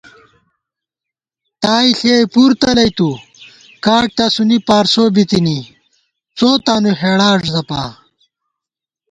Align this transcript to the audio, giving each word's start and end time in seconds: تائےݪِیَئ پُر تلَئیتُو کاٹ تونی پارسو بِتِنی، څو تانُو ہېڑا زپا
تائےݪِیَئ 1.61 2.21
پُر 2.33 2.51
تلَئیتُو 2.61 3.11
کاٹ 3.85 4.17
تونی 4.35 4.57
پارسو 4.67 5.03
بِتِنی، 5.15 5.59
څو 6.37 6.49
تانُو 6.65 6.91
ہېڑا 6.99 7.31
زپا 7.53 7.83